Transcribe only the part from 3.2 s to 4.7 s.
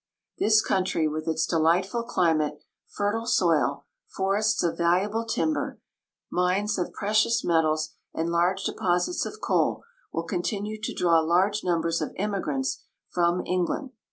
soil, forests